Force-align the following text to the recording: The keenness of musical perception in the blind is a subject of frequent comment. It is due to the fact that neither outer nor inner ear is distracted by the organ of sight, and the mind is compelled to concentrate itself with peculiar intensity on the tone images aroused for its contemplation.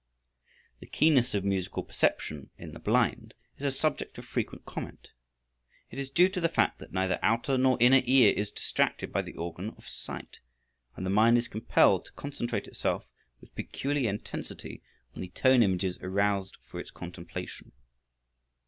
The 0.79 0.87
keenness 0.87 1.35
of 1.35 1.45
musical 1.45 1.83
perception 1.83 2.49
in 2.57 2.71
the 2.73 2.79
blind 2.79 3.35
is 3.59 3.63
a 3.65 3.69
subject 3.71 4.17
of 4.17 4.25
frequent 4.25 4.65
comment. 4.65 5.09
It 5.91 5.99
is 5.99 6.09
due 6.09 6.27
to 6.29 6.41
the 6.41 6.49
fact 6.49 6.79
that 6.79 6.91
neither 6.91 7.19
outer 7.21 7.55
nor 7.55 7.77
inner 7.79 8.01
ear 8.05 8.31
is 8.33 8.49
distracted 8.49 9.13
by 9.13 9.21
the 9.21 9.35
organ 9.35 9.75
of 9.77 9.87
sight, 9.87 10.39
and 10.95 11.05
the 11.05 11.11
mind 11.11 11.37
is 11.37 11.47
compelled 11.47 12.05
to 12.05 12.13
concentrate 12.13 12.65
itself 12.65 13.05
with 13.41 13.53
peculiar 13.53 14.09
intensity 14.09 14.81
on 15.13 15.21
the 15.21 15.27
tone 15.29 15.61
images 15.61 15.99
aroused 16.01 16.57
for 16.63 16.79
its 16.79 16.89
contemplation. 16.89 17.71